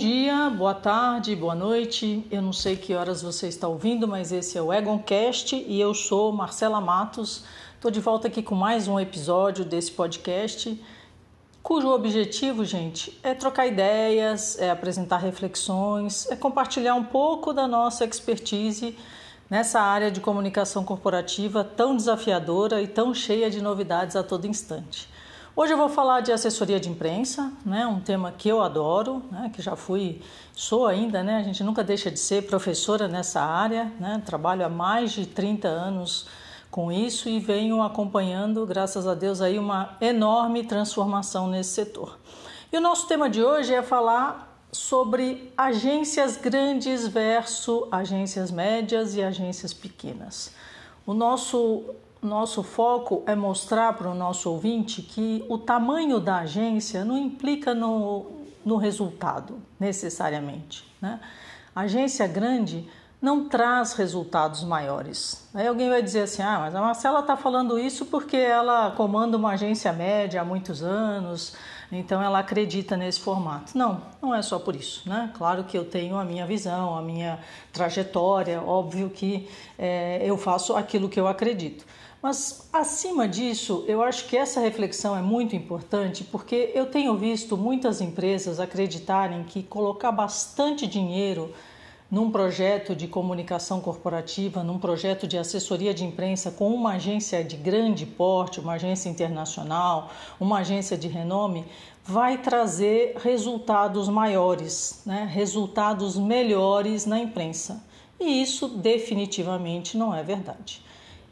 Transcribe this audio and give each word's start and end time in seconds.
dia, 0.00 0.48
boa 0.48 0.72
tarde, 0.72 1.36
boa 1.36 1.54
noite. 1.54 2.26
Eu 2.30 2.40
não 2.40 2.54
sei 2.54 2.74
que 2.74 2.94
horas 2.94 3.20
você 3.20 3.48
está 3.48 3.68
ouvindo, 3.68 4.08
mas 4.08 4.32
esse 4.32 4.56
é 4.56 4.62
o 4.62 4.72
Egoncast 4.72 5.54
e 5.54 5.78
eu 5.78 5.92
sou 5.92 6.32
Marcela 6.32 6.80
Matos. 6.80 7.44
Estou 7.74 7.90
de 7.90 8.00
volta 8.00 8.26
aqui 8.26 8.42
com 8.42 8.54
mais 8.54 8.88
um 8.88 8.98
episódio 8.98 9.62
desse 9.62 9.92
podcast, 9.92 10.82
cujo 11.62 11.90
objetivo, 11.90 12.64
gente, 12.64 13.20
é 13.22 13.34
trocar 13.34 13.66
ideias, 13.66 14.58
é 14.58 14.70
apresentar 14.70 15.18
reflexões, 15.18 16.26
é 16.30 16.34
compartilhar 16.34 16.94
um 16.94 17.04
pouco 17.04 17.52
da 17.52 17.68
nossa 17.68 18.02
expertise 18.02 18.96
nessa 19.50 19.82
área 19.82 20.10
de 20.10 20.18
comunicação 20.18 20.82
corporativa 20.82 21.62
tão 21.62 21.94
desafiadora 21.94 22.80
e 22.80 22.86
tão 22.86 23.12
cheia 23.12 23.50
de 23.50 23.60
novidades 23.60 24.16
a 24.16 24.22
todo 24.22 24.46
instante. 24.46 25.10
Hoje 25.60 25.74
eu 25.74 25.76
vou 25.76 25.90
falar 25.90 26.22
de 26.22 26.32
assessoria 26.32 26.80
de 26.80 26.88
imprensa, 26.88 27.52
né, 27.66 27.86
um 27.86 28.00
tema 28.00 28.32
que 28.32 28.48
eu 28.48 28.62
adoro, 28.62 29.22
né, 29.30 29.50
que 29.54 29.60
já 29.60 29.76
fui, 29.76 30.22
sou 30.54 30.86
ainda, 30.86 31.22
né, 31.22 31.36
a 31.36 31.42
gente 31.42 31.62
nunca 31.62 31.84
deixa 31.84 32.10
de 32.10 32.18
ser 32.18 32.46
professora 32.46 33.06
nessa 33.06 33.42
área, 33.42 33.92
né, 34.00 34.22
trabalho 34.24 34.64
há 34.64 34.70
mais 34.70 35.12
de 35.12 35.26
30 35.26 35.68
anos 35.68 36.26
com 36.70 36.90
isso 36.90 37.28
e 37.28 37.38
venho 37.38 37.82
acompanhando, 37.82 38.64
graças 38.64 39.06
a 39.06 39.12
Deus, 39.12 39.42
aí 39.42 39.58
uma 39.58 39.98
enorme 40.00 40.64
transformação 40.64 41.46
nesse 41.46 41.72
setor. 41.72 42.18
E 42.72 42.78
o 42.78 42.80
nosso 42.80 43.06
tema 43.06 43.28
de 43.28 43.44
hoje 43.44 43.74
é 43.74 43.82
falar 43.82 44.64
sobre 44.72 45.52
agências 45.58 46.38
grandes 46.38 47.06
versus 47.06 47.86
agências 47.92 48.50
médias 48.50 49.14
e 49.14 49.22
agências 49.22 49.74
pequenas. 49.74 50.54
O 51.04 51.12
nosso 51.12 51.84
nosso 52.22 52.62
foco 52.62 53.22
é 53.26 53.34
mostrar 53.34 53.94
para 53.94 54.08
o 54.08 54.14
nosso 54.14 54.50
ouvinte 54.50 55.02
que 55.02 55.44
o 55.48 55.56
tamanho 55.56 56.20
da 56.20 56.38
agência 56.38 57.04
não 57.04 57.16
implica 57.16 57.74
no, 57.74 58.26
no 58.64 58.76
resultado, 58.76 59.58
necessariamente. 59.78 60.84
Né? 61.00 61.18
Agência 61.74 62.26
grande 62.26 62.88
não 63.20 63.48
traz 63.48 63.92
resultados 63.92 64.64
maiores. 64.64 65.46
Aí 65.54 65.66
alguém 65.66 65.88
vai 65.88 66.02
dizer 66.02 66.22
assim: 66.22 66.42
ah, 66.42 66.58
mas 66.58 66.74
a 66.74 66.80
Marcela 66.80 67.20
está 67.20 67.36
falando 67.36 67.78
isso 67.78 68.06
porque 68.06 68.36
ela 68.36 68.90
comanda 68.92 69.36
uma 69.36 69.50
agência 69.50 69.92
média 69.92 70.40
há 70.40 70.44
muitos 70.44 70.82
anos, 70.82 71.54
então 71.92 72.22
ela 72.22 72.38
acredita 72.38 72.96
nesse 72.96 73.20
formato. 73.20 73.76
Não, 73.76 74.02
não 74.22 74.34
é 74.34 74.40
só 74.40 74.58
por 74.58 74.74
isso. 74.74 75.06
Né? 75.08 75.30
Claro 75.36 75.64
que 75.64 75.76
eu 75.76 75.84
tenho 75.84 76.16
a 76.16 76.24
minha 76.24 76.46
visão, 76.46 76.96
a 76.96 77.02
minha 77.02 77.38
trajetória, 77.72 78.62
óbvio 78.62 79.10
que 79.10 79.48
é, 79.78 80.20
eu 80.24 80.38
faço 80.38 80.74
aquilo 80.74 81.08
que 81.08 81.20
eu 81.20 81.28
acredito. 81.28 81.84
Mas, 82.22 82.68
acima 82.70 83.26
disso, 83.26 83.82
eu 83.88 84.02
acho 84.02 84.26
que 84.26 84.36
essa 84.36 84.60
reflexão 84.60 85.16
é 85.16 85.22
muito 85.22 85.56
importante 85.56 86.22
porque 86.22 86.70
eu 86.74 86.84
tenho 86.84 87.16
visto 87.16 87.56
muitas 87.56 88.02
empresas 88.02 88.60
acreditarem 88.60 89.42
que 89.44 89.62
colocar 89.62 90.12
bastante 90.12 90.86
dinheiro 90.86 91.50
num 92.10 92.30
projeto 92.30 92.94
de 92.94 93.08
comunicação 93.08 93.80
corporativa, 93.80 94.62
num 94.62 94.78
projeto 94.78 95.26
de 95.26 95.38
assessoria 95.38 95.94
de 95.94 96.04
imprensa 96.04 96.50
com 96.50 96.74
uma 96.74 96.94
agência 96.94 97.42
de 97.42 97.56
grande 97.56 98.04
porte, 98.04 98.60
uma 98.60 98.74
agência 98.74 99.08
internacional, 99.08 100.10
uma 100.38 100.58
agência 100.58 100.98
de 100.98 101.08
renome, 101.08 101.64
vai 102.04 102.36
trazer 102.36 103.16
resultados 103.22 104.08
maiores, 104.08 105.02
né? 105.06 105.26
resultados 105.32 106.18
melhores 106.18 107.06
na 107.06 107.18
imprensa. 107.18 107.82
E 108.18 108.42
isso 108.42 108.68
definitivamente 108.68 109.96
não 109.96 110.14
é 110.14 110.22
verdade. 110.22 110.82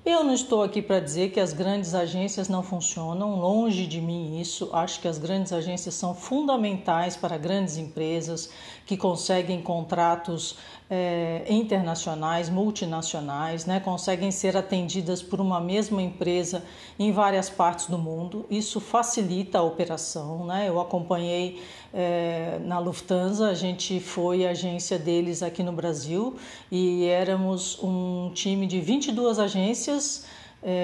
Eu 0.04 0.24
não 0.24 0.32
estou 0.32 0.62
aqui 0.62 0.80
para 0.80 1.00
dizer 1.00 1.30
que 1.30 1.41
as 1.41 1.52
grandes 1.52 1.94
agências 1.94 2.48
não 2.48 2.62
funcionam, 2.62 3.38
longe 3.38 3.86
de 3.86 4.00
mim 4.00 4.41
isso. 4.41 4.70
Acho 4.72 5.00
que 5.00 5.09
as 5.09 5.19
grandes 5.19 5.53
agências 5.53 5.94
são 5.94 6.14
fundamentais 6.14 7.16
para 7.16 7.36
grandes 7.36 7.76
empresas 7.76 8.48
que 8.86 8.97
conseguem 8.97 9.60
contratos 9.60 10.56
é, 10.91 11.44
internacionais, 11.49 12.49
multinacionais, 12.49 13.66
né, 13.66 13.78
conseguem 13.78 14.31
ser 14.31 14.56
atendidas 14.56 15.22
por 15.22 15.41
uma 15.41 15.60
mesma 15.60 16.00
empresa 16.00 16.65
em 16.99 17.12
várias 17.12 17.50
partes 17.50 17.87
do 17.87 17.99
mundo. 17.99 18.47
Isso 18.50 18.81
facilita 18.81 19.59
a 19.59 19.62
operação. 19.62 20.47
Né? 20.47 20.69
Eu 20.69 20.81
acompanhei 20.81 21.62
é, 21.93 22.59
na 22.65 22.78
Lufthansa, 22.78 23.48
a 23.48 23.54
gente 23.54 24.00
foi 24.00 24.47
agência 24.47 24.98
deles 24.98 25.43
aqui 25.43 25.62
no 25.62 25.72
Brasil 25.72 26.37
e 26.71 27.04
éramos 27.04 27.78
um 27.82 28.31
time 28.32 28.66
de 28.66 28.81
22 28.81 29.38
agências 29.38 30.25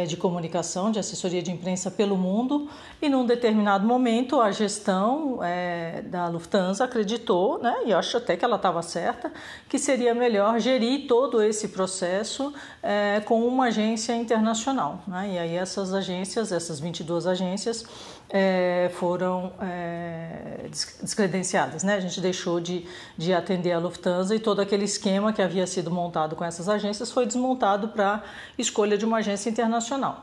de 0.06 0.16
comunicação, 0.16 0.92
de 0.92 1.00
assessoria 1.00 1.42
de 1.42 1.50
imprensa 1.50 1.90
pelo 1.90 2.16
mundo, 2.16 2.70
e 3.02 3.08
num 3.08 3.26
determinado 3.26 3.86
momento 3.86 4.40
a 4.40 4.52
gestão 4.52 5.40
é, 5.42 6.00
da 6.02 6.28
Lufthansa 6.28 6.84
acreditou, 6.84 7.58
né, 7.58 7.74
e 7.84 7.92
acho 7.92 8.16
até 8.16 8.36
que 8.36 8.44
ela 8.44 8.56
estava 8.56 8.80
certa, 8.82 9.32
que 9.68 9.76
seria 9.78 10.14
melhor 10.14 10.60
gerir 10.60 11.08
todo 11.08 11.42
esse 11.42 11.68
processo 11.68 12.54
é, 12.82 13.20
com 13.24 13.46
uma 13.46 13.66
agência 13.66 14.14
internacional. 14.14 15.02
Né, 15.08 15.32
e 15.34 15.38
aí 15.38 15.56
essas 15.56 15.92
agências, 15.92 16.52
essas 16.52 16.78
22 16.78 17.26
agências, 17.26 17.84
é, 18.30 18.90
foram 18.94 19.52
é, 19.60 20.66
descredenciadas. 21.02 21.84
Né? 21.84 21.94
A 21.94 22.00
gente 22.00 22.20
deixou 22.20 22.58
de, 22.60 22.86
de 23.16 23.32
atender 23.32 23.72
a 23.72 23.78
Lufthansa 23.78 24.34
e 24.34 24.40
todo 24.40 24.60
aquele 24.60 24.84
esquema 24.84 25.32
que 25.32 25.42
havia 25.42 25.66
sido 25.66 25.90
montado 25.90 26.34
com 26.34 26.44
essas 26.44 26.68
agências 26.68 27.12
foi 27.12 27.26
desmontado 27.26 27.88
para 27.88 28.22
escolha 28.58 28.96
de 28.96 29.04
uma 29.04 29.18
agência 29.18 29.50
internacional. 29.50 29.63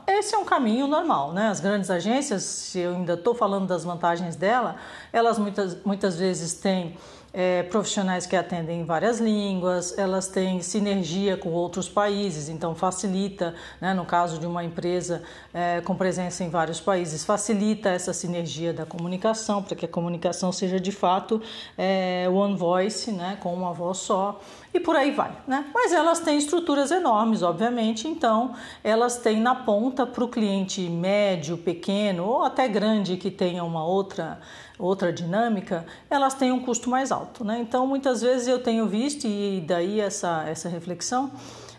Esse 0.06 0.34
é 0.34 0.38
um 0.38 0.44
caminho 0.44 0.86
normal. 0.86 1.32
Né? 1.32 1.48
As 1.48 1.60
grandes 1.60 1.90
agências, 1.90 2.42
se 2.42 2.78
eu 2.78 2.94
ainda 2.94 3.14
estou 3.14 3.34
falando 3.34 3.66
das 3.66 3.84
vantagens 3.84 4.36
dela, 4.36 4.76
elas 5.12 5.38
muitas, 5.38 5.82
muitas 5.84 6.18
vezes 6.18 6.54
têm 6.54 6.96
é, 7.32 7.62
profissionais 7.62 8.26
que 8.26 8.36
atendem 8.36 8.80
em 8.80 8.84
várias 8.84 9.18
línguas, 9.18 9.96
elas 9.96 10.28
têm 10.28 10.60
sinergia 10.60 11.36
com 11.36 11.50
outros 11.50 11.88
países, 11.88 12.48
então 12.48 12.74
facilita, 12.74 13.54
né, 13.80 13.94
no 13.94 14.04
caso 14.04 14.38
de 14.38 14.46
uma 14.46 14.62
empresa 14.62 15.22
é, 15.52 15.80
com 15.80 15.94
presença 15.94 16.44
em 16.44 16.50
vários 16.50 16.80
países, 16.80 17.24
facilita 17.24 17.88
essa 17.88 18.12
sinergia 18.12 18.72
da 18.72 18.84
comunicação, 18.84 19.62
para 19.62 19.74
que 19.74 19.86
a 19.86 19.88
comunicação 19.88 20.52
seja 20.52 20.78
de 20.78 20.92
fato 20.92 21.40
é, 21.78 22.28
one 22.30 22.56
voice, 22.56 23.10
né, 23.10 23.38
com 23.40 23.54
uma 23.54 23.72
voz 23.72 23.98
só, 23.98 24.40
e 24.74 24.80
por 24.80 24.96
aí 24.96 25.10
vai. 25.10 25.36
Né? 25.46 25.66
Mas 25.74 25.92
elas 25.92 26.20
têm 26.20 26.38
estruturas 26.38 26.90
enormes, 26.90 27.42
obviamente, 27.42 28.08
então 28.08 28.54
elas 28.82 29.16
têm 29.16 29.40
na 29.40 29.54
ponta 29.54 30.06
para 30.06 30.24
o 30.24 30.28
cliente 30.28 30.80
médio, 30.88 31.56
pequeno 31.58 32.24
ou 32.24 32.44
até 32.44 32.68
grande 32.68 33.16
que 33.16 33.30
tenha 33.30 33.64
uma 33.64 33.84
outra 33.84 34.40
outra 34.86 35.12
dinâmica, 35.12 35.86
elas 36.10 36.34
têm 36.34 36.52
um 36.52 36.60
custo 36.60 36.90
mais 36.90 37.12
alto. 37.12 37.44
Né? 37.44 37.60
Então, 37.60 37.86
muitas 37.86 38.20
vezes 38.20 38.48
eu 38.48 38.58
tenho 38.58 38.86
visto, 38.86 39.26
e 39.26 39.62
daí 39.66 40.00
essa, 40.00 40.44
essa 40.48 40.68
reflexão, 40.68 41.30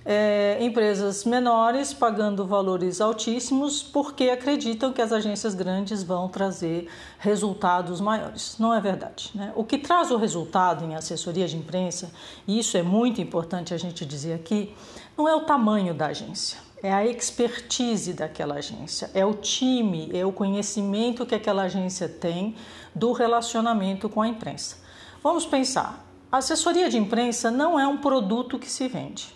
é, 0.06 0.58
empresas 0.60 1.24
menores 1.24 1.94
pagando 1.94 2.46
valores 2.46 3.00
altíssimos 3.00 3.82
porque 3.82 4.30
acreditam 4.30 4.92
que 4.92 5.02
as 5.02 5.14
agências 5.14 5.56
grandes 5.56 6.04
vão 6.04 6.28
trazer 6.28 6.90
resultados 7.20 8.02
maiores. 8.02 8.58
Não 8.60 8.74
é 8.74 8.82
verdade. 8.82 9.32
Né? 9.34 9.54
O 9.56 9.64
que 9.64 9.78
traz 9.78 10.12
o 10.12 10.18
resultado 10.18 10.84
em 10.84 10.96
assessoria 10.96 11.48
de 11.48 11.56
imprensa, 11.56 12.12
e 12.48 12.60
isso 12.60 12.76
é 12.78 12.84
muito 12.84 13.22
importante 13.22 13.74
a 13.74 13.78
gente 13.78 14.06
dizer 14.06 14.34
aqui, 14.34 14.76
não 15.18 15.28
é 15.28 15.36
o 15.36 15.42
tamanho 15.42 15.94
da 15.94 16.08
agência 16.08 16.73
é 16.84 16.94
a 16.94 17.06
expertise 17.06 18.12
daquela 18.12 18.56
agência, 18.56 19.10
é 19.14 19.26
o 19.26 19.34
time, 19.34 20.12
é 20.14 20.26
o 20.26 20.34
conhecimento 20.34 21.26
que 21.26 21.34
aquela 21.34 21.64
agência 21.64 22.10
tem 22.10 22.56
do 22.94 23.14
relacionamento 23.14 24.10
com 24.10 24.22
a 24.22 24.28
imprensa. 24.28 24.76
Vamos 25.24 25.46
pensar: 25.46 26.06
a 26.30 26.40
assessoria 26.40 26.90
de 26.90 26.98
imprensa 26.98 27.50
não 27.50 27.80
é 27.80 27.88
um 27.88 27.98
produto 27.98 28.60
que 28.60 28.70
se 28.70 28.90
vende. 28.90 29.34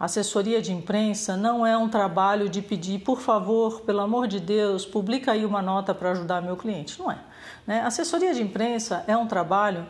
A 0.00 0.06
assessoria 0.06 0.62
de 0.62 0.72
imprensa 0.72 1.36
não 1.36 1.66
é 1.66 1.76
um 1.76 1.88
trabalho 1.88 2.48
de 2.48 2.62
pedir, 2.62 3.00
por 3.00 3.20
favor, 3.20 3.80
pelo 3.80 4.00
amor 4.00 4.26
de 4.26 4.40
Deus, 4.40 4.86
publica 4.86 5.32
aí 5.32 5.44
uma 5.44 5.60
nota 5.60 5.92
para 5.92 6.12
ajudar 6.12 6.40
meu 6.40 6.56
cliente. 6.56 6.98
Não 6.98 7.10
é. 7.10 7.18
Né? 7.66 7.82
Assessoria 7.82 8.32
de 8.32 8.40
imprensa 8.40 9.04
é 9.08 9.16
um 9.16 9.26
trabalho 9.26 9.86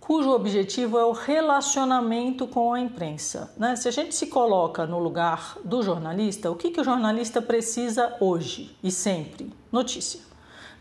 cujo 0.00 0.30
objetivo 0.30 0.98
é 0.98 1.04
o 1.04 1.12
relacionamento 1.12 2.46
com 2.46 2.72
a 2.72 2.80
imprensa. 2.80 3.52
Né? 3.56 3.76
Se 3.76 3.86
a 3.86 3.90
gente 3.92 4.14
se 4.14 4.26
coloca 4.26 4.86
no 4.86 4.98
lugar 4.98 5.56
do 5.62 5.82
jornalista, 5.82 6.50
o 6.50 6.56
que, 6.56 6.70
que 6.70 6.80
o 6.80 6.84
jornalista 6.84 7.40
precisa 7.40 8.16
hoje 8.18 8.76
e 8.82 8.90
sempre? 8.90 9.52
Notícia. 9.70 10.20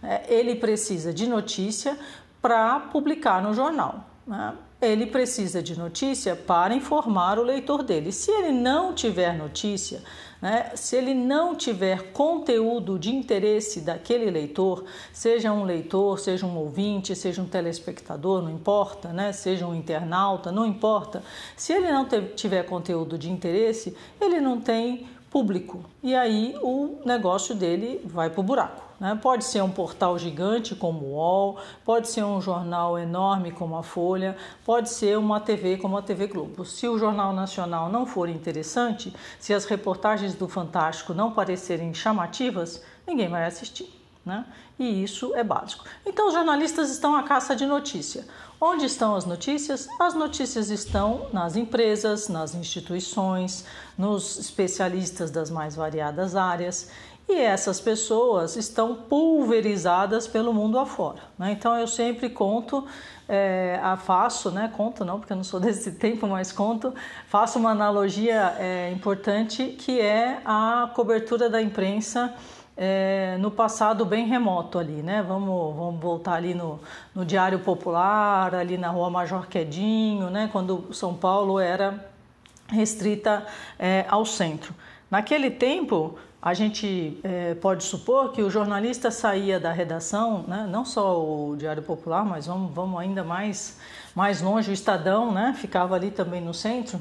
É, 0.02 0.34
ele 0.34 0.56
precisa 0.56 1.14
de 1.14 1.28
notícia 1.28 2.00
para 2.42 2.80
publicar 2.80 3.42
no 3.42 3.54
jornal. 3.54 4.06
Né? 4.26 4.54
Ele 4.82 5.06
precisa 5.06 5.62
de 5.62 5.78
notícia 5.78 6.36
para 6.36 6.74
informar 6.74 7.38
o 7.38 7.44
leitor 7.44 7.84
dele. 7.84 8.14
Se 8.14 8.32
ele 8.32 8.54
não 8.54 8.94
tiver 8.94 9.38
notícia, 9.38 10.02
né? 10.42 10.72
Se 10.76 10.96
ele 10.96 11.14
não 11.14 11.56
tiver 11.56 12.12
conteúdo 12.12 12.98
de 12.98 13.14
interesse 13.14 13.82
daquele 13.82 14.30
leitor, 14.32 14.86
seja 15.12 15.52
um 15.52 15.64
leitor, 15.64 16.20
seja 16.20 16.46
um 16.46 16.58
ouvinte, 16.58 17.16
seja 17.16 17.42
um 17.42 17.48
telespectador, 17.48 18.42
não 18.42 18.52
importa, 18.52 19.10
né? 19.10 19.32
seja 19.34 19.68
um 19.68 19.76
internauta, 19.76 20.52
não 20.52 20.66
importa. 20.66 21.24
Se 21.56 21.74
ele 21.74 21.92
não 21.92 22.08
tiver 22.36 22.64
conteúdo 22.64 23.18
de 23.18 23.30
interesse, 23.30 23.96
ele 24.20 24.40
não 24.40 24.62
tem 24.62 25.08
público 25.30 25.84
e 26.02 26.16
aí 26.16 26.56
o 26.62 26.98
negócio 27.06 27.54
dele 27.54 28.02
vai 28.06 28.30
para 28.30 28.42
o 28.42 28.44
buraco. 28.44 28.89
Né? 29.00 29.18
Pode 29.22 29.46
ser 29.46 29.64
um 29.64 29.72
portal 29.72 30.18
gigante 30.20 30.76
como 30.76 31.06
o 31.06 31.14
UOL, 31.14 31.58
pode 31.86 32.10
ser 32.10 32.24
um 32.24 32.42
jornal 32.42 33.00
enorme 33.00 33.52
como 33.52 33.78
a 33.78 33.84
Folha, 33.84 34.36
pode 34.66 34.90
ser 34.90 35.18
uma 35.18 35.40
TV 35.40 35.78
como 35.78 35.98
a 35.98 36.02
TV 36.02 36.28
Globo. 36.28 36.66
Se 36.66 36.88
o 36.88 36.98
Jornal 36.98 37.32
Nacional 37.34 37.90
não 37.90 38.06
for 38.06 38.28
interessante, 38.28 39.14
se 39.40 39.54
as 39.54 39.66
reportagens 39.66 40.36
do 40.36 40.48
Fantástico 40.48 41.14
não 41.14 41.32
parecerem 41.32 41.94
chamativas, 41.94 42.84
ninguém 43.08 43.30
vai 43.30 43.46
assistir. 43.46 44.00
Né? 44.26 44.46
E 44.78 45.04
isso 45.04 45.34
é 45.34 45.44
básico. 45.44 45.86
Então, 46.06 46.28
os 46.28 46.34
jornalistas 46.34 46.90
estão 46.92 47.16
à 47.16 47.24
caça 47.24 47.56
de 47.56 47.66
notícia. 47.66 48.28
Onde 48.62 48.86
estão 48.86 49.16
as 49.16 49.26
notícias? 49.26 49.88
As 50.00 50.14
notícias 50.14 50.70
estão 50.70 51.28
nas 51.32 51.56
empresas, 51.56 52.28
nas 52.28 52.54
instituições, 52.54 53.64
nos 53.98 54.38
especialistas 54.38 55.32
das 55.32 55.50
mais 55.50 55.76
variadas 55.76 56.36
áreas. 56.36 56.90
E 57.32 57.40
essas 57.40 57.80
pessoas 57.80 58.56
estão 58.56 58.96
pulverizadas 58.96 60.28
pelo 60.28 60.52
mundo 60.52 60.80
afora. 60.80 61.20
Né? 61.38 61.52
Então 61.52 61.78
eu 61.78 61.86
sempre 61.86 62.28
conto, 62.28 62.88
é, 63.28 63.80
faço, 64.04 64.50
né? 64.50 64.74
Conto 64.76 65.06
não, 65.06 65.20
porque 65.20 65.34
eu 65.34 65.38
não 65.38 65.44
sou 65.44 65.60
desse 65.62 65.92
tempo, 65.92 66.26
mas 66.26 66.52
conto, 66.52 66.92
faço 67.28 67.60
uma 67.60 67.70
analogia 67.70 68.56
é, 68.58 68.92
importante 68.92 69.76
que 69.78 70.02
é 70.02 70.42
a 70.44 70.90
cobertura 70.96 71.48
da 71.48 71.62
imprensa 71.62 72.34
é, 72.76 73.38
no 73.40 73.52
passado 73.52 74.06
bem 74.06 74.26
remoto 74.26 74.80
ali, 74.80 75.04
né? 75.04 75.22
Vamos, 75.22 75.76
vamos 75.76 76.02
voltar 76.02 76.34
ali 76.34 76.56
no, 76.56 76.80
no 77.14 77.24
Diário 77.24 77.60
Popular, 77.60 78.56
ali 78.56 78.76
na 78.76 78.90
Rua 78.90 79.12
Major 79.12 79.48
Quedinho, 79.48 80.32
né? 80.32 80.50
Quando 80.52 80.92
São 80.96 81.14
Paulo 81.14 81.60
era 81.60 82.10
restrita 82.70 83.46
é, 83.78 84.04
ao 84.10 84.26
centro. 84.26 84.74
Naquele 85.12 85.52
tempo, 85.52 86.18
a 86.42 86.54
gente 86.54 87.20
é, 87.22 87.54
pode 87.56 87.84
supor 87.84 88.32
que 88.32 88.42
o 88.42 88.50
jornalista 88.50 89.12
saía 89.12 89.60
da 89.60 89.72
redação, 89.74 90.46
né? 90.48 90.66
não 90.70 90.86
só 90.86 91.22
o 91.22 91.56
Diário 91.58 91.84
Popular, 91.84 92.24
mas 92.24 92.48
vamos, 92.48 92.74
vamos 92.74 93.00
ainda 93.00 93.24
mais, 93.24 93.78
mais 94.16 94.42
longe, 94.42 94.72
o 94.72 94.74
Estadão, 94.74 95.34
né? 95.34 95.54
ficava 95.58 95.96
ali 95.96 96.12
também 96.12 96.40
no 96.40 96.54
centro. 96.54 97.00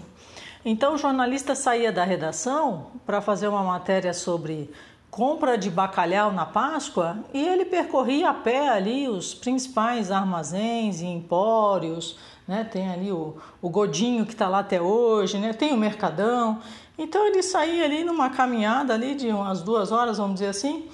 Então 0.65 0.95
o 0.95 0.99
jornalista 0.99 1.55
saía 1.55 1.93
da 1.93 2.03
redação 2.03 2.89
para 3.07 3.21
fazer 3.21 3.47
uma 3.47 3.63
matéria 3.63 4.13
sobre 4.13 4.71
compra 5.09 5.57
de 5.57 5.71
bacalhau 5.71 6.33
na 6.33 6.45
Páscoa 6.45 7.19
e 7.33 7.47
ele 7.47 7.65
percorria 7.65 8.31
a 8.31 8.35
pé 8.35 8.69
ali 8.69 9.09
os 9.09 9.35
principais 9.35 10.11
armazéns 10.11 11.01
e 11.01 11.07
empórios, 11.07 12.19
né? 12.47 12.65
Tem 12.65 12.91
ali 12.91 13.11
o, 13.11 13.37
o 13.63 13.71
Godinho 13.71 14.27
que 14.27 14.33
está 14.33 14.49
lá 14.49 14.59
até 14.59 14.81
hoje, 14.81 15.39
né? 15.39 15.53
Tem 15.53 15.73
o 15.73 15.77
Mercadão. 15.77 16.61
Então 16.99 17.25
ele 17.27 17.43
saía 17.43 17.85
ali 17.85 18.03
numa 18.03 18.29
caminhada 18.29 18.93
ali 18.93 19.15
de 19.15 19.29
umas 19.29 19.63
duas 19.63 19.93
horas, 19.93 20.19
vamos 20.19 20.35
dizer 20.35 20.49
assim. 20.49 20.89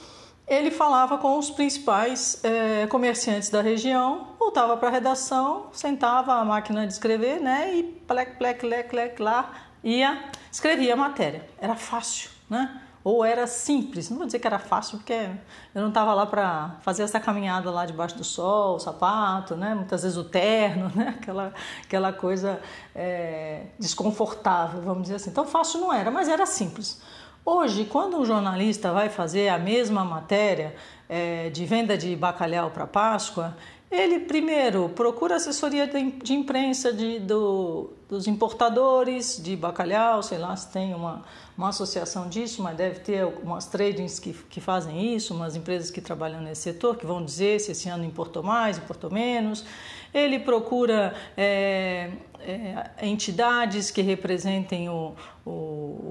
Ele 0.47 0.71
falava 0.71 1.17
com 1.17 1.39
os 1.39 1.51
principais 1.51 2.45
é, 2.45 2.87
comerciantes 2.89 3.49
da 3.49 3.62
região, 3.62 4.29
voltava 4.39 4.77
para 4.77 4.89
a 4.89 4.93
redação, 4.93 5.69
sentava 5.73 6.35
a 6.35 6.45
máquina 6.45 6.87
de 6.87 6.93
escrever, 6.93 7.41
né? 7.41 7.75
E 7.75 7.83
plec, 7.83 8.37
plec, 8.37 8.61
plec, 8.61 8.91
plec, 8.91 9.23
lá 9.23 9.51
ia 9.83 10.23
escrevia 10.53 10.93
a 10.93 10.97
matéria. 10.97 11.49
Era 11.59 11.75
fácil, 11.75 12.31
né? 12.49 12.83
Ou 13.05 13.23
era 13.23 13.47
simples. 13.47 14.09
Não 14.09 14.17
vou 14.17 14.25
dizer 14.25 14.39
que 14.39 14.47
era 14.47 14.59
fácil, 14.59 14.97
porque 14.97 15.29
eu 15.75 15.83
não 15.83 15.89
estava 15.89 16.15
lá 16.15 16.25
para 16.25 16.79
fazer 16.81 17.03
essa 17.03 17.21
caminhada 17.21 17.71
lá 17.71 17.85
debaixo 17.85 18.17
do 18.17 18.25
sol, 18.25 18.77
o 18.77 18.79
sapato, 18.79 19.55
né? 19.55 19.75
muitas 19.75 20.03
vezes 20.03 20.17
o 20.17 20.25
terno, 20.25 20.91
né? 20.97 21.15
aquela, 21.21 21.53
aquela 21.85 22.12
coisa 22.15 22.59
é, 22.95 23.67
desconfortável, 23.79 24.81
vamos 24.81 25.03
dizer 25.03 25.17
assim. 25.17 25.29
Então 25.29 25.45
fácil 25.45 25.81
não 25.81 25.93
era, 25.93 26.11
mas 26.11 26.29
era 26.29 26.47
simples. 26.47 27.03
Hoje, 27.45 27.85
quando 27.85 28.17
um 28.17 28.25
jornalista 28.25 28.91
vai 28.91 29.11
fazer 29.11 29.51
a 29.51 29.59
mesma 29.59 30.03
matéria 30.03 30.75
é, 31.06 31.51
de 31.51 31.67
venda 31.67 31.99
de 31.99 32.17
bacalhau 32.17 32.71
para 32.71 32.87
Páscoa, 32.87 33.55
ele 33.90 34.20
primeiro 34.20 34.88
procura 34.88 35.36
assessoria 35.36 35.86
de 35.86 36.32
imprensa 36.32 36.92
de, 36.92 37.20
do, 37.20 37.90
dos 38.08 38.26
importadores 38.26 39.40
de 39.42 39.54
bacalhau, 39.56 40.22
sei 40.22 40.38
lá 40.38 40.56
se 40.56 40.72
tem 40.72 40.94
uma, 40.94 41.22
uma 41.56 41.69
associação 41.69 42.28
disso, 42.28 42.62
mas 42.62 42.76
deve 42.76 43.00
ter 43.00 43.25
umas 43.25 43.66
tradings 43.66 44.19
que, 44.19 44.32
que 44.32 44.60
fazem 44.60 45.14
isso, 45.14 45.34
umas 45.34 45.54
empresas 45.54 45.90
que 45.90 46.00
trabalham 46.00 46.40
nesse 46.40 46.62
setor, 46.62 46.96
que 46.96 47.06
vão 47.06 47.25
dizer 47.25 47.60
se 47.60 47.72
esse 47.72 47.88
ano 47.88 48.04
importou 48.04 48.42
mais, 48.42 48.78
importou 48.78 49.10
menos. 49.10 49.64
Ele 50.12 50.38
procura 50.38 51.14
é, 51.36 52.10
é, 52.46 53.06
entidades 53.06 53.91
que 53.91 54.02
representem 54.02 54.88
o, 54.88 55.14
o, 55.44 55.50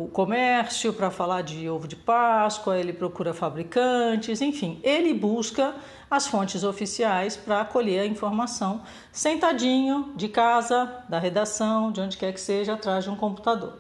o 0.05 0.09
comércio 0.11 0.91
para 0.91 1.09
falar 1.11 1.41
de 1.41 1.69
ovo 1.69 1.87
de 1.87 1.95
Páscoa, 1.95 2.77
ele 2.77 2.91
procura 2.91 3.33
fabricantes, 3.33 4.41
enfim, 4.41 4.79
ele 4.83 5.13
busca 5.13 5.75
as 6.09 6.27
fontes 6.27 6.63
oficiais 6.63 7.35
para 7.35 7.61
acolher 7.61 8.01
a 8.01 8.05
informação 8.05 8.81
sentadinho 9.11 10.13
de 10.15 10.27
casa, 10.27 11.03
da 11.07 11.19
redação, 11.19 11.91
de 11.91 12.01
onde 12.01 12.17
quer 12.17 12.33
que 12.33 12.41
seja, 12.41 12.73
atrás 12.73 13.03
de 13.03 13.09
um 13.09 13.15
computador. 13.15 13.79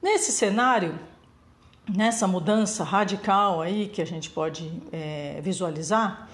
Nesse 0.00 0.32
cenário, 0.32 0.98
nessa 1.88 2.26
mudança 2.26 2.84
radical 2.84 3.60
aí 3.60 3.88
que 3.88 4.02
a 4.02 4.06
gente 4.06 4.30
pode 4.30 4.70
é, 4.92 5.40
visualizar, 5.42 6.28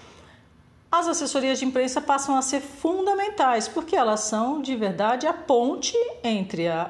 as 0.98 1.08
assessorias 1.08 1.58
de 1.58 1.64
imprensa 1.64 2.00
passam 2.00 2.36
a 2.36 2.42
ser 2.42 2.60
fundamentais, 2.60 3.66
porque 3.66 3.96
elas 3.96 4.20
são 4.20 4.62
de 4.62 4.76
verdade 4.76 5.26
a 5.26 5.32
ponte 5.32 5.96
entre 6.22 6.68
a, 6.68 6.88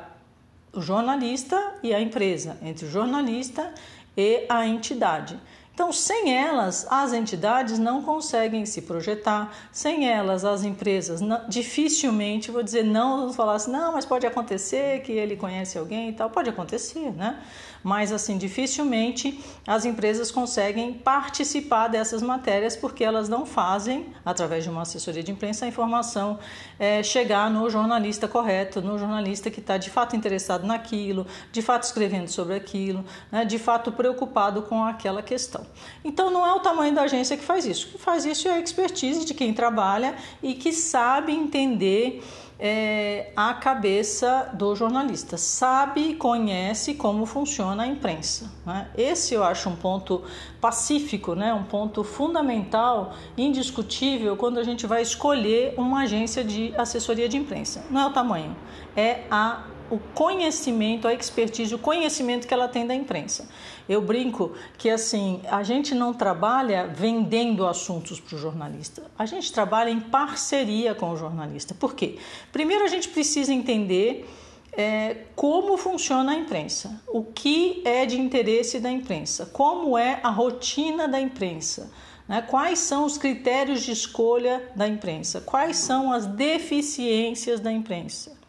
o 0.75 0.81
jornalista 0.83 1.77
e 1.83 1.95
a 1.95 2.01
empresa, 2.01 2.59
entre 2.61 2.85
o 2.85 2.91
jornalista 2.91 3.73
e 4.15 4.45
a 4.47 4.67
entidade. 4.67 5.41
Então, 5.75 5.93
sem 5.93 6.33
elas, 6.33 6.87
as 6.89 7.13
entidades 7.13 7.81
não 7.81 8.01
conseguem 8.01 8.65
se 8.65 8.83
projetar, 8.83 9.53
sem 9.73 10.09
elas, 10.09 10.45
as 10.45 10.63
empresas 10.63 11.21
não, 11.21 11.49
dificilmente, 11.49 12.53
vou 12.53 12.63
dizer, 12.63 12.85
não 12.85 13.23
vou 13.23 13.33
falar 13.33 13.55
assim, 13.55 13.73
não, 13.73 13.93
mas 13.93 14.05
pode 14.07 14.25
acontecer 14.25 15.03
que 15.03 15.11
ele 15.11 15.35
conhece 15.35 15.77
alguém 15.77 16.11
e 16.11 16.13
tal, 16.13 16.31
pode 16.31 16.49
acontecer, 16.49 17.11
né? 17.13 17.43
Mas, 17.83 18.13
assim, 18.13 18.39
dificilmente 18.39 19.45
as 19.67 19.85
empresas 19.85 20.31
conseguem 20.31 20.95
participar 20.95 21.89
dessas 21.89 22.23
matérias 22.23 22.77
porque 22.77 23.03
elas 23.03 23.29
não 23.29 23.45
fazem, 23.45 24.07
através 24.25 24.63
de 24.63 24.71
uma 24.71 24.83
assessoria 24.83 25.25
de 25.25 25.33
imprensa, 25.33 25.67
a 25.67 25.69
informação 25.69 26.39
é, 26.79 27.03
chegar 27.03 27.51
no 27.51 27.69
jornalista 27.69 28.29
correto, 28.29 28.81
no 28.81 28.97
jornalista 28.97 29.51
que 29.51 29.61
está 29.61 29.77
de 29.77 29.91
fato 29.91 30.15
interessado 30.15 30.65
naquilo, 30.67 31.27
de 31.51 31.61
fato 31.61 31.83
escrevendo 31.83 32.29
sobre 32.29 32.55
aquilo, 32.55 33.05
né? 33.31 33.45
de 33.45 33.59
fato 33.59 33.91
preocupado 33.91 34.63
com 34.63 34.83
aquela 34.83 35.21
questão. 35.21 35.64
Então 36.05 36.31
não 36.31 36.47
é 36.47 36.53
o 36.53 36.61
tamanho 36.61 36.95
da 36.95 37.03
agência 37.03 37.37
que 37.37 37.45
faz 37.45 37.65
isso. 37.65 37.89
O 37.89 37.91
que 37.93 37.99
faz 37.99 38.25
isso 38.25 38.49
é 38.49 38.53
a 38.53 38.61
expertise 38.61 39.25
de 39.25 39.35
quem 39.35 39.53
trabalha 39.53 40.15
e 40.43 40.55
que 40.55 40.73
sabe 40.73 41.33
entender 41.33 42.23
é, 42.59 43.33
a 43.35 43.53
cabeça 43.55 44.51
do 44.55 44.75
jornalista, 44.75 45.37
sabe 45.37 46.11
e 46.11 46.15
conhece 46.15 46.95
como 46.95 47.27
funciona 47.27 47.83
a 47.83 47.87
imprensa. 47.87 48.51
Né? 48.65 48.89
Esse 48.97 49.35
eu 49.35 49.43
acho 49.43 49.69
um 49.69 49.77
ponto 49.77 50.23
pacífico, 50.61 51.35
né? 51.35 51.53
um 51.53 51.65
ponto 51.65 52.05
fundamental, 52.05 53.15
indiscutível, 53.37 54.37
quando 54.37 54.59
a 54.59 54.63
gente 54.63 54.87
vai 54.87 55.03
escolher 55.03 55.75
uma 55.77 56.03
agência 56.03 56.45
de 56.45 56.73
assessoria 56.77 57.29
de 57.29 57.37
imprensa. 57.37 57.85
Não 57.91 58.01
é 58.01 58.07
o 58.07 58.13
tamanho, 58.13 58.57
é 58.97 59.25
a 59.31 59.65
o 59.91 59.99
conhecimento, 60.15 61.07
a 61.07 61.15
expertise, 61.15 61.75
o 61.75 61.79
conhecimento 61.79 62.47
que 62.47 62.55
ela 62.55 62.69
tem 62.69 62.87
da 62.87 62.95
imprensa. 62.95 63.49
Eu 63.89 64.01
brinco 64.01 64.53
que 64.79 64.89
assim, 64.89 65.41
a 65.51 65.63
gente 65.63 65.95
não 65.95 66.15
trabalha 66.15 66.87
vendendo 66.87 67.67
assuntos 67.67 68.19
para 68.19 68.37
o 68.37 68.39
jornalista, 68.39 69.03
a 69.19 69.27
gente 69.27 69.53
trabalha 69.53 69.91
em 69.91 70.01
parceria 70.01 70.95
com 70.95 71.11
o 71.11 71.17
jornalista. 71.17 71.75
Por 71.75 71.95
quê? 71.95 72.17
Primeiro 72.51 72.85
a 72.85 72.89
gente 72.89 73.09
precisa 73.09 73.53
entender 73.53 74.27
é, 74.73 75.19
como 75.37 75.77
funciona 75.77 76.33
a 76.33 76.35
imprensa, 76.35 77.01
o 77.09 77.23
que 77.23 77.83
é 77.85 78.05
de 78.07 78.19
interesse 78.21 78.81
da 78.81 78.91
imprensa, 78.91 79.47
como 79.47 79.97
é 79.97 80.19
a 80.23 80.31
rotina 80.31 81.07
da 81.07 81.21
imprensa. 81.21 81.93
Né? 82.27 82.43
Quais 82.43 82.79
são 82.79 83.05
os 83.05 83.19
critérios 83.19 83.83
de 83.83 83.93
escolha 83.93 84.71
da 84.75 84.89
imprensa? 84.89 85.41
Quais 85.41 85.77
são 85.77 86.13
as 86.13 86.27
deficiências 86.27 87.61
da 87.61 87.71
imprensa? 87.71 88.44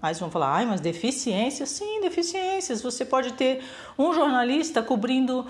Aí 0.00 0.14
vão 0.14 0.30
falar, 0.30 0.54
ai, 0.54 0.66
mas 0.66 0.80
deficiências? 0.80 1.68
Sim, 1.70 2.00
deficiências. 2.00 2.82
Você 2.82 3.04
pode 3.04 3.32
ter 3.32 3.62
um 3.98 4.12
jornalista 4.12 4.82
cobrindo 4.82 5.46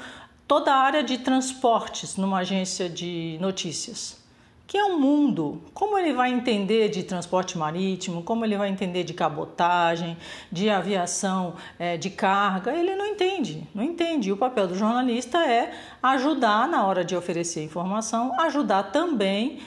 toda 0.47 0.73
a 0.73 0.77
área 0.77 1.03
de 1.03 1.19
transportes 1.19 2.17
numa 2.17 2.39
agência 2.39 2.89
de 2.89 3.37
notícias, 3.41 4.19
que 4.67 4.77
é 4.77 4.85
um 4.85 4.99
mundo. 4.99 5.63
Como 5.75 5.99
ele 5.99 6.15
vai 6.15 6.31
entender 6.31 6.89
de 6.89 7.03
transporte 7.03 7.59
marítimo, 7.59 8.23
como 8.23 8.45
ele 8.45 8.57
vai 8.57 8.71
entender 8.71 9.05
de 9.05 9.13
cabotagem, 9.13 10.17
de 10.51 10.71
aviação 10.71 11.55
é, 11.79 11.99
de 11.99 12.09
carga? 12.09 12.73
Ele 12.73 12.97
não 12.97 13.07
entende, 13.07 13.69
não 13.75 13.85
entende. 13.85 14.31
E 14.31 14.33
o 14.33 14.37
papel 14.37 14.67
do 14.67 14.75
jornalista 14.75 15.39
é 15.39 15.73
ajudar 16.03 16.67
na 16.67 16.87
hora 16.87 17.05
de 17.05 17.15
oferecer 17.15 17.63
informação, 17.63 18.39
ajudar 18.41 18.85
também 18.85 19.61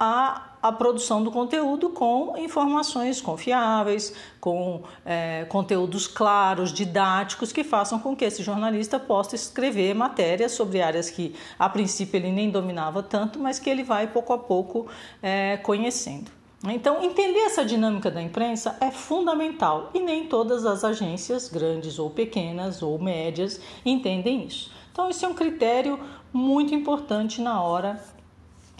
a 0.00 0.50
a 0.62 0.70
produção 0.70 1.22
do 1.22 1.30
conteúdo 1.30 1.90
com 1.90 2.36
informações 2.36 3.20
confiáveis, 3.20 4.14
com 4.40 4.82
é, 5.04 5.46
conteúdos 5.48 6.06
claros, 6.06 6.72
didáticos, 6.72 7.50
que 7.50 7.64
façam 7.64 7.98
com 7.98 8.14
que 8.14 8.24
esse 8.24 8.42
jornalista 8.42 8.98
possa 8.98 9.34
escrever 9.34 9.94
matérias 9.94 10.52
sobre 10.52 10.82
áreas 10.82 11.08
que 11.08 11.34
a 11.58 11.68
princípio 11.68 12.18
ele 12.18 12.30
nem 12.30 12.50
dominava 12.50 13.02
tanto, 13.02 13.38
mas 13.38 13.58
que 13.58 13.70
ele 13.70 13.82
vai 13.82 14.06
pouco 14.06 14.32
a 14.32 14.38
pouco 14.38 14.86
é, 15.22 15.56
conhecendo. 15.58 16.30
Então, 16.62 17.02
entender 17.02 17.38
essa 17.38 17.64
dinâmica 17.64 18.10
da 18.10 18.20
imprensa 18.20 18.76
é 18.82 18.90
fundamental 18.90 19.88
e 19.94 19.98
nem 19.98 20.26
todas 20.26 20.66
as 20.66 20.84
agências, 20.84 21.48
grandes 21.48 21.98
ou 21.98 22.10
pequenas 22.10 22.82
ou 22.82 22.98
médias, 22.98 23.58
entendem 23.82 24.44
isso. 24.44 24.70
Então, 24.92 25.08
isso 25.08 25.24
é 25.24 25.28
um 25.28 25.32
critério 25.32 25.98
muito 26.30 26.74
importante 26.74 27.40
na 27.40 27.62
hora 27.62 27.98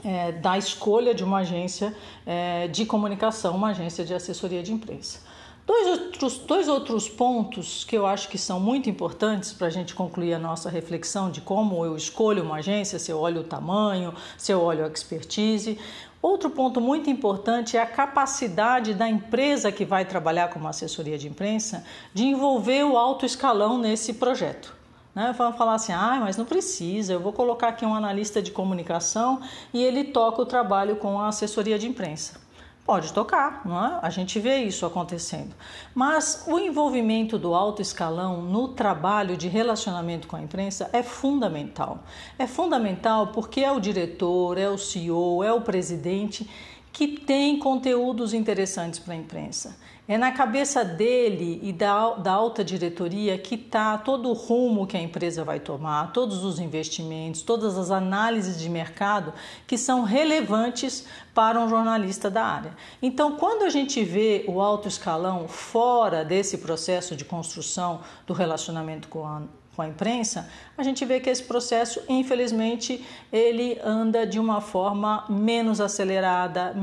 é, 0.05 0.33
da 0.33 0.57
escolha 0.59 1.15
de 1.15 1.25
uma 1.25 1.39
agência 1.39 1.95
é, 2.27 2.69
de 2.69 2.85
comunicação, 2.85 3.57
uma 3.57 3.71
agência 3.71 4.05
de 4.05 4.15
assessoria 4.15 4.63
de 4.63 4.73
imprensa. 4.73 5.21
Dois 5.67 5.87
outros, 5.87 6.39
dois 6.39 6.69
outros 6.69 7.09
pontos 7.09 7.85
que 7.85 7.97
eu 7.97 8.05
acho 8.05 8.29
que 8.29 8.37
são 8.37 8.59
muito 8.59 8.91
importantes 8.91 9.53
para 9.53 9.69
a 9.69 9.71
gente 9.71 9.95
concluir 9.95 10.35
a 10.35 10.39
nossa 10.39 10.69
reflexão 10.69 11.31
de 11.31 11.41
como 11.41 11.85
eu 11.85 11.97
escolho 11.97 12.43
uma 12.43 12.57
agência, 12.57 12.99
se 12.99 13.13
eu 13.13 13.19
olho 13.19 13.43
o 13.43 13.45
tamanho, 13.45 14.13
se 14.37 14.51
eu 14.51 14.61
olho 14.61 14.85
a 14.85 14.89
expertise. 14.89 15.79
Outro 16.21 16.51
ponto 16.51 16.81
muito 16.81 17.09
importante 17.09 17.77
é 17.77 17.81
a 17.81 17.87
capacidade 17.87 18.95
da 18.95 19.09
empresa 19.09 19.71
que 19.71 19.85
vai 19.85 20.05
trabalhar 20.05 20.51
como 20.51 20.67
assessoria 20.67 21.17
de 21.17 21.29
imprensa 21.29 21.85
de 22.13 22.25
envolver 22.25 22.83
o 22.85 22.99
alto 22.99 23.25
escalão 23.25 23.79
nesse 23.79 24.15
projeto. 24.15 24.80
Né? 25.21 25.35
Vão 25.37 25.53
falar 25.53 25.75
assim, 25.75 25.93
ah, 25.93 26.17
mas 26.19 26.39
não 26.39 26.47
precisa, 26.47 27.13
eu 27.13 27.21
vou 27.21 27.31
colocar 27.31 27.69
aqui 27.69 27.85
um 27.85 27.95
analista 27.95 28.41
de 28.41 28.51
comunicação 28.51 29.43
e 29.71 29.85
ele 29.85 30.05
toca 30.05 30.41
o 30.41 30.47
trabalho 30.47 30.97
com 30.97 31.21
a 31.21 31.29
assessoria 31.29 31.79
de 31.79 31.87
imprensa. 31.87 32.41
Pode 32.87 33.13
tocar, 33.13 33.61
não 33.67 33.85
é? 33.85 33.99
a 34.01 34.09
gente 34.09 34.41
vê 34.41 34.63
isso 34.65 34.87
acontecendo. 34.87 35.55
Mas 35.95 36.45
o 36.49 36.59
envolvimento 36.59 37.39
do 37.39 37.55
alto 37.55 37.83
escalão 37.83 38.41
no 38.41 38.69
trabalho 38.69 39.37
de 39.37 39.47
relacionamento 39.47 40.27
com 40.27 40.37
a 40.37 40.41
imprensa 40.41 40.89
é 40.91 41.03
fundamental. 41.03 41.99
É 42.39 42.47
fundamental 42.47 43.27
porque 43.27 43.61
é 43.61 43.71
o 43.71 43.79
diretor, 43.79 44.57
é 44.57 44.71
o 44.71 44.79
CEO, 44.79 45.45
é 45.45 45.53
o 45.53 45.61
presidente 45.61 46.49
que 46.93 47.09
tem 47.09 47.59
conteúdos 47.59 48.35
interessantes 48.35 48.99
para 48.99 49.15
a 49.15 49.17
imprensa. 49.17 49.77
É 50.11 50.19
na 50.19 50.33
cabeça 50.33 50.85
dele 50.85 51.61
e 51.63 51.73
da, 51.73 52.15
da 52.15 52.33
alta 52.33 52.65
diretoria 52.65 53.39
que 53.39 53.55
está 53.55 53.97
todo 53.97 54.29
o 54.29 54.33
rumo 54.33 54.85
que 54.85 54.97
a 54.97 55.01
empresa 55.01 55.45
vai 55.45 55.61
tomar, 55.61 56.13
todos 56.13 56.43
os 56.43 56.59
investimentos, 56.59 57.43
todas 57.43 57.79
as 57.79 57.93
análises 57.93 58.59
de 58.59 58.69
mercado 58.69 59.33
que 59.69 59.79
são 59.79 60.03
relevantes 60.03 61.07
para 61.33 61.61
um 61.61 61.69
jornalista 61.69 62.29
da 62.29 62.45
área. 62.45 62.77
Então, 63.01 63.37
quando 63.37 63.63
a 63.63 63.71
gente 63.71 64.03
vê 64.03 64.45
o 64.49 64.61
alto 64.61 64.89
escalão 64.89 65.47
fora 65.47 66.25
desse 66.25 66.59
processo 66.59 67.15
de 67.15 67.25
construção 67.25 68.01
do 68.27 68.33
relacionamento 68.33 69.07
com 69.07 69.25
a 69.25 69.43
com 69.81 69.85
a 69.85 69.89
imprensa, 69.89 70.47
a 70.77 70.83
gente 70.83 71.07
vê 71.07 71.21
que 71.21 71.31
esse 71.31 71.43
processo, 71.43 72.03
infelizmente, 72.07 73.03
ele 73.33 73.81
anda 73.83 74.27
de 74.27 74.39
uma 74.39 74.61
forma 74.61 75.25
menos 75.27 75.81
acelerada, 75.81 76.75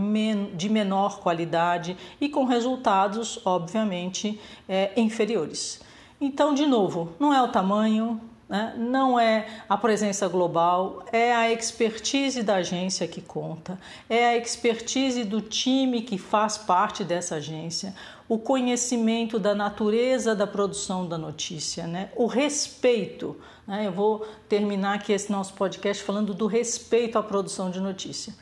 de 0.55 0.67
menor 0.67 1.19
qualidade 1.19 1.95
e 2.19 2.27
com 2.27 2.45
resultados, 2.45 3.39
obviamente, 3.45 4.41
é, 4.67 4.91
inferiores. 4.97 5.79
Então, 6.19 6.55
de 6.55 6.65
novo, 6.65 7.13
não 7.19 7.31
é 7.31 7.39
o 7.39 7.49
tamanho, 7.49 8.19
né? 8.49 8.73
Não 8.77 9.19
é 9.19 9.45
a 9.67 9.77
presença 9.77 10.27
global, 10.27 11.03
é 11.11 11.35
a 11.35 11.51
expertise 11.51 12.41
da 12.41 12.55
agência 12.55 13.07
que 13.07 13.21
conta, 13.21 13.77
é 14.09 14.25
a 14.29 14.37
expertise 14.37 15.23
do 15.25 15.41
time 15.41 16.01
que 16.01 16.17
faz 16.17 16.57
parte 16.57 17.03
dessa 17.03 17.35
agência, 17.35 17.93
o 18.29 18.37
conhecimento 18.37 19.39
da 19.39 19.55
natureza 19.55 20.35
da 20.35 20.45
produção 20.45 21.07
da 21.07 21.17
notícia, 21.17 21.87
né? 21.87 22.09
o 22.15 22.25
respeito. 22.25 23.37
Né? 23.65 23.87
Eu 23.87 23.91
vou 23.91 24.27
terminar 24.49 24.95
aqui 24.95 25.13
esse 25.13 25.31
nosso 25.31 25.53
podcast 25.53 26.03
falando 26.03 26.33
do 26.33 26.47
respeito 26.47 27.17
à 27.17 27.23
produção 27.23 27.69
de 27.71 27.79
notícia. 27.79 28.33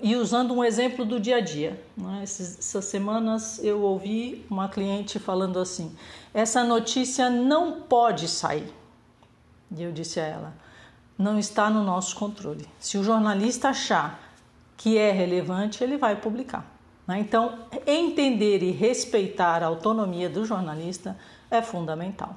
E 0.00 0.16
usando 0.16 0.52
um 0.52 0.64
exemplo 0.64 1.04
do 1.04 1.20
dia 1.20 1.36
a 1.36 1.40
dia. 1.40 1.80
Né? 1.96 2.20
Essas 2.22 2.84
semanas 2.84 3.62
eu 3.62 3.80
ouvi 3.82 4.44
uma 4.50 4.68
cliente 4.68 5.18
falando 5.18 5.58
assim: 5.58 5.94
essa 6.32 6.64
notícia 6.64 7.30
não 7.30 7.82
pode 7.82 8.26
sair 8.26 8.72
e 9.76 9.82
eu 9.82 9.92
disse 9.92 10.20
a 10.20 10.24
ela: 10.24 10.54
não 11.18 11.38
está 11.38 11.68
no 11.68 11.82
nosso 11.82 12.16
controle. 12.16 12.66
Se 12.78 12.98
o 12.98 13.04
jornalista 13.04 13.68
achar 13.68 14.20
que 14.76 14.98
é 14.98 15.10
relevante, 15.10 15.82
ele 15.82 15.96
vai 15.96 16.16
publicar. 16.16 16.73
Né? 17.06 17.18
Então, 17.18 17.58
entender 17.86 18.62
e 18.62 18.70
respeitar 18.70 19.62
a 19.62 19.66
autonomia 19.66 20.28
do 20.28 20.44
jornalista 20.44 21.16
é 21.50 21.60
fundamental. 21.60 22.36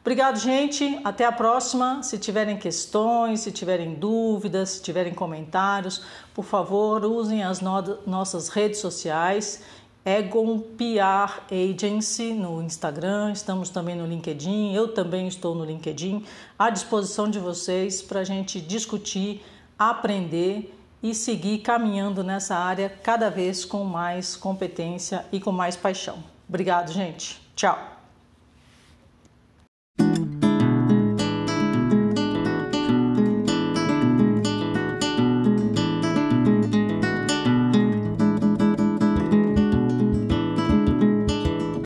Obrigado, 0.00 0.38
gente. 0.38 1.00
Até 1.02 1.24
a 1.24 1.32
próxima. 1.32 2.02
Se 2.02 2.16
tiverem 2.16 2.56
questões, 2.56 3.40
se 3.40 3.50
tiverem 3.50 3.94
dúvidas, 3.94 4.70
se 4.70 4.82
tiverem 4.82 5.12
comentários, 5.12 6.04
por 6.32 6.44
favor, 6.44 7.04
usem 7.04 7.42
as 7.42 7.60
no 7.60 7.98
nossas 8.06 8.48
redes 8.48 8.78
sociais 8.78 9.64
Egon 10.06 10.60
PR 10.60 11.42
Agency 11.50 12.32
no 12.32 12.62
Instagram, 12.62 13.32
estamos 13.32 13.70
também 13.70 13.96
no 13.96 14.06
LinkedIn, 14.06 14.72
eu 14.72 14.86
também 14.94 15.26
estou 15.26 15.52
no 15.52 15.64
LinkedIn, 15.64 16.24
à 16.56 16.70
disposição 16.70 17.28
de 17.28 17.40
vocês 17.40 18.02
para 18.02 18.20
a 18.20 18.24
gente 18.24 18.60
discutir, 18.60 19.44
aprender 19.76 20.72
e 21.10 21.14
seguir 21.14 21.58
caminhando 21.58 22.24
nessa 22.24 22.56
área 22.56 22.88
cada 22.88 23.30
vez 23.30 23.64
com 23.64 23.84
mais 23.84 24.34
competência 24.34 25.24
e 25.30 25.38
com 25.38 25.52
mais 25.52 25.76
paixão. 25.76 26.18
Obrigado, 26.48 26.92
gente. 26.92 27.40
Tchau. 27.54 27.95